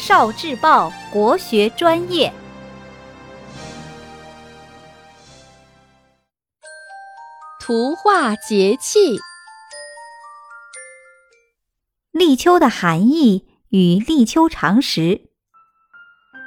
[0.00, 2.32] 少智报国学专业。
[7.60, 9.20] 图画节气，
[12.12, 15.20] 立秋的含义与立秋常识。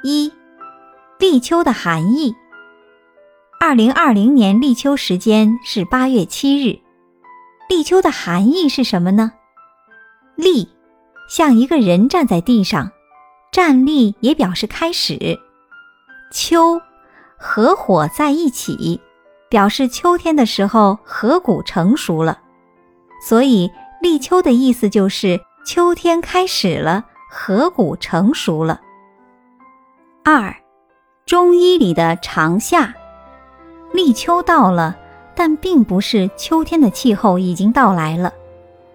[0.02, 0.32] 一、
[1.20, 2.34] 立秋的含义。
[3.60, 6.80] 二零二零年立秋时间是八月七日。
[7.68, 9.32] 立秋的含义是什么呢？
[10.34, 10.68] 立，
[11.28, 12.90] 像一个人站在地上，
[13.54, 15.38] 站立也表示开始。
[16.32, 16.80] 秋，
[17.38, 19.00] 合伙在一起，
[19.48, 22.40] 表示秋天的时候禾谷成熟了。
[23.24, 23.70] 所以
[24.02, 28.80] 立秋的意思就是秋天开始了，禾谷成熟了。
[30.24, 30.52] 二，
[31.24, 32.92] 中医里的长夏。
[33.92, 34.96] 立秋到了，
[35.36, 38.32] 但并不是秋天的气候已经到来了，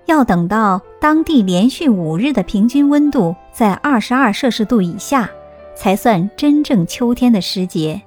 [0.10, 5.30] 要等到当地连续五日的平均温度在二十二摄氏度以下，
[5.76, 8.02] 才算真正秋天的时节。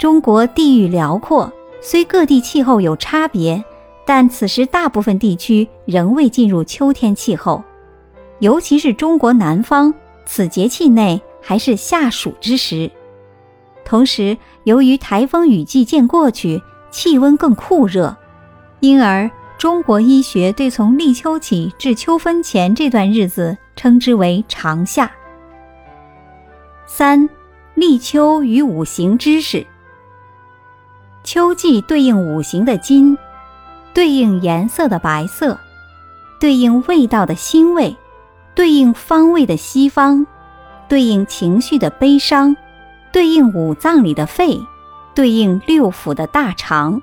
[0.00, 3.62] 中国地域辽阔，虽各地气候有差别，
[4.04, 7.62] 但此时大部分地区仍未进入秋天气候，
[8.40, 9.94] 尤其是中国南方，
[10.26, 12.90] 此节气内还是夏暑之时。
[13.84, 16.60] 同时，由于台风雨季渐过去，
[16.90, 18.16] 气温更酷热，
[18.80, 19.30] 因而
[19.60, 25.12] 中国医学对从立秋起至秋分前这段日子称之为长夏。
[26.86, 27.28] 三、
[27.74, 29.66] 立秋与五行知识。
[31.22, 33.18] 秋季对应五行的金，
[33.92, 35.60] 对应颜色的白色，
[36.40, 37.94] 对应味道的腥味，
[38.54, 40.26] 对应方位的西方，
[40.88, 42.56] 对应情绪的悲伤。
[43.12, 44.58] 对应五脏里的肺，
[45.14, 47.02] 对应六腑的大肠。